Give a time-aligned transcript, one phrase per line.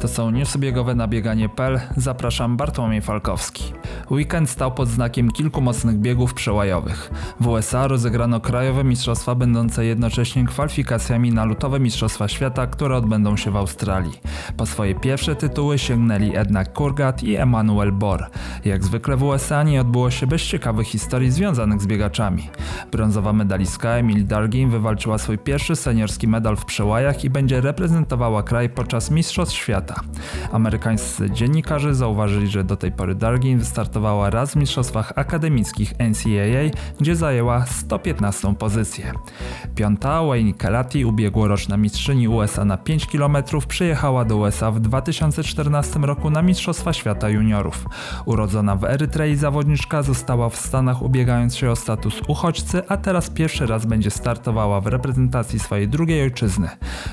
[0.00, 1.80] To są newsy biegowe na bieganie.pl.
[1.96, 3.72] Zapraszam Bartłomiej Falkowski.
[4.10, 7.10] Weekend stał pod znakiem kilku mocnych biegów przełajowych.
[7.40, 13.50] W USA rozegrano krajowe mistrzostwa będące jednocześnie kwalifikacjami na lutowe Mistrzostwa Świata, które odbędą się
[13.50, 14.20] w Australii.
[14.56, 18.26] Po swoje pierwsze tytuły sięgnęli jednak Kurgat i Emmanuel Bor.
[18.64, 22.50] Jak zwykle w USA nie odbyło się bez ciekawych historii związanych z biegaczami.
[22.92, 28.68] Brązowa medalistka Emil Dargin wywalczyła swój pierwszy seniorski medal w przełajach i będzie reprezentowała kraj
[28.68, 29.89] podczas Mistrzostw Świata.
[30.52, 37.16] Amerykańscy dziennikarze zauważyli, że do tej pory Dargin wystartowała raz w mistrzostwach akademickich NCAA, gdzie
[37.16, 39.12] zajęła 115 pozycję.
[39.74, 43.36] Piąta Wayne Kelati, ubiegłoroczna mistrzyni USA na 5 km,
[43.68, 47.84] przyjechała do USA w 2014 roku na Mistrzostwa Świata Juniorów.
[48.24, 53.66] Urodzona w Erytrei zawodniczka została w Stanach ubiegając się o status uchodźcy, a teraz pierwszy
[53.66, 56.68] raz będzie startowała w reprezentacji swojej drugiej ojczyzny.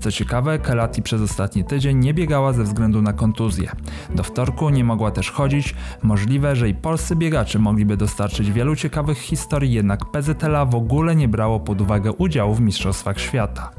[0.00, 3.72] Co ciekawe, Kelati przez ostatni tydzień nie biegała ze względu na kontuzję.
[4.14, 9.18] Do wtorku nie mogła też chodzić, możliwe, że i polscy biegacze mogliby dostarczyć wielu ciekawych
[9.18, 13.70] historii, jednak PZLA w ogóle nie brało pod uwagę udziału w Mistrzostwach Świata.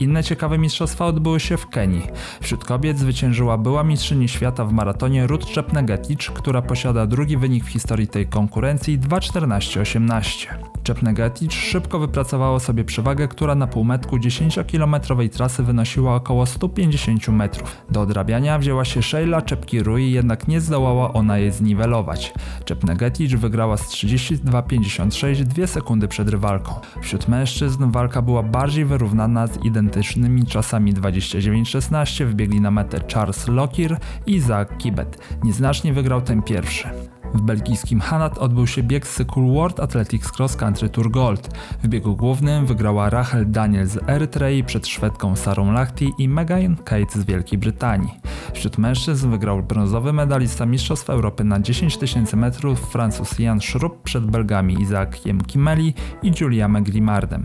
[0.00, 2.06] Inne ciekawe mistrzostwa odbyły się w Kenii.
[2.40, 7.68] Wśród kobiet zwyciężyła była mistrzyni świata w maratonie Ruth Czepnegetic, która posiada drugi wynik w
[7.68, 10.73] historii tej konkurencji 2.14.18.
[10.84, 17.76] Czepnegetic szybko wypracowała sobie przewagę, która na półmetku 10-kilometrowej trasy wynosiła około 150 metrów.
[17.90, 22.32] Do odrabiania wzięła się Sheila Czepkirui, jednak nie zdołała ona jej zniwelować.
[22.64, 26.74] Czepnegetic wygrała z 32.56 2 sekundy przed rywalką.
[27.02, 33.98] Wśród mężczyzn walka była bardziej wyrównana z identycznymi czasami 29.16 wbiegli na metę Charles Lockyer
[34.26, 35.38] i Zach Kibet.
[35.44, 36.88] Nieznacznie wygrał ten pierwszy.
[37.34, 41.48] W belgijskim Hanat odbył się bieg z cyklu World Athletics Cross Country Tour Gold.
[41.82, 47.20] W biegu głównym wygrała Rachel Daniel z Erytrei przed Szwedką Sarą Lahti i Megan Kate
[47.20, 48.20] z Wielkiej Brytanii.
[48.52, 54.26] Wśród mężczyzn wygrał brązowy medalista Mistrzostw Europy na 10 tysięcy metrów Francuz Jan Schrupp przed
[54.26, 57.44] Belgami Izaakiem Kimeli i Julia Meglimardem.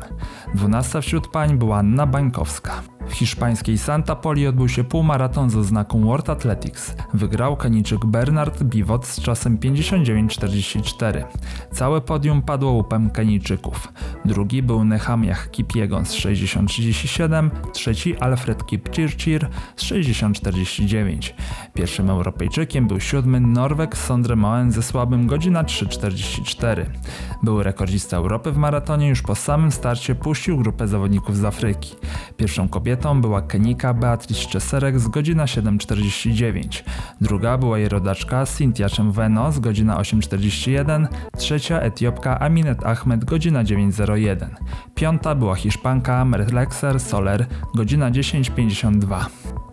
[0.55, 2.98] Dwunasta wśród pań była Anna Bańkowska.
[3.09, 6.95] W hiszpańskiej Santa Poli odbył się półmaraton ze znaką World Athletics.
[7.13, 11.23] Wygrał Kenijczyk Bernard Bivot z czasem 59.44.
[11.71, 13.93] Całe podium padło łupem Kenijczyków.
[14.25, 21.33] Drugi był Nehamiah Kipiegon z 60.37, trzeci Alfred Kipchirchir z 60.49.
[21.79, 26.85] Pierwszym Europejczykiem był siódmy Norweg Sondre Moen ze słabym godzina 3.44.
[27.43, 31.95] Był rekordzista Europy w maratonie już po samym starcie puścił grupę zawodników z Afryki.
[32.37, 36.83] Pierwszą kobietą była Kenika Beatrice Czeserek z godzina 7.49.
[37.21, 41.07] Druga była jej rodaczka Cynthia Czemweno z godzina 8.41.
[41.37, 44.49] Trzecia Etiopka Aminet Ahmed godzina 9.01.
[44.95, 49.25] Piąta była Hiszpanka Merlexer Soler godzina 10.52.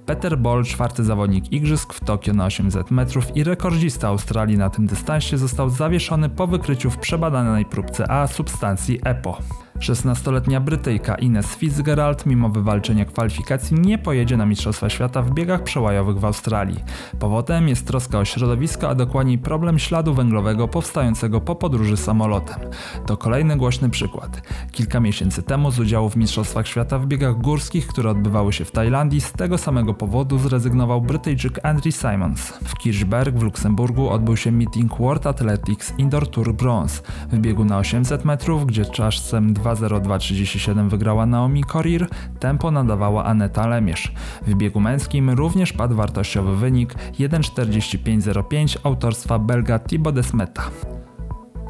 [0.06, 4.86] Peter Boll, czwarty zawodnik igrzysk w Tokio na 800 metrów i rekordzista Australii na tym
[4.86, 9.38] dystansie został zawieszony po wykryciu w przebadanej próbce A substancji EPO.
[9.78, 16.18] 16-letnia Brytyjka Ines Fitzgerald mimo wywalczenia kwalifikacji nie pojedzie na Mistrzostwa Świata w biegach przełajowych
[16.18, 16.84] w Australii.
[17.18, 22.60] Powodem jest troska o środowisko, a dokładniej problem śladu węglowego powstającego po podróży samolotem.
[23.06, 24.42] To kolejny głośny przykład.
[24.72, 28.70] Kilka miesięcy temu z udziału w Mistrzostwach Świata w biegach górskich, które odbywały się w
[28.70, 32.40] Tajlandii, z tego samego powodu zrezygnował Brytyjczyk Andrew Simons.
[32.48, 37.02] W Kirchberg w Luksemburgu odbył się meeting World Athletics Indoor Tour Bronze.
[37.32, 42.08] W biegu na 800 metrów, gdzie czasem 2.02.37 wygrała Naomi Korir,
[42.40, 44.12] tempo nadawała Aneta Lemierz.
[44.46, 50.62] W biegu męskim również padł wartościowy wynik 1.45.05 autorstwa Belga Thibaut Desmeta.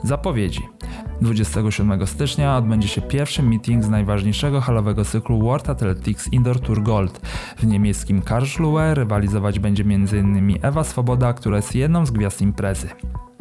[0.04, 0.62] Zapowiedzi.
[1.20, 7.20] 27 stycznia odbędzie się pierwszy meeting z najważniejszego halowego cyklu World Athletics Indoor Tour Gold.
[7.58, 10.58] W niemieckim Karlsruhe rywalizować będzie m.in.
[10.62, 12.88] Ewa Swoboda, która jest jedną z gwiazd imprezy.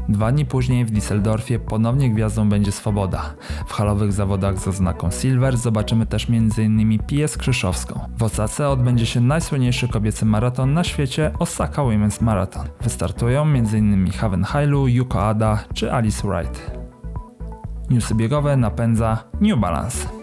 [0.10, 3.34] Dwa dni później w Düsseldorfie ponownie gwiazdą będzie Swoboda.
[3.68, 7.00] W halowych zawodach z oznaką Silver zobaczymy też m.in.
[7.00, 8.00] Piję Krzyszowską.
[8.18, 12.68] W Osace odbędzie się najsłynniejszy kobiecy maraton na świecie Osaka Women's Marathon.
[12.82, 14.12] Wystartują m.in.
[14.12, 16.72] Haven Hailu, Yuko Ada czy Alice Wright.
[17.90, 20.15] Newsy biegowe napędza New Balance.